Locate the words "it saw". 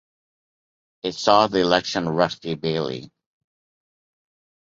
1.03-1.45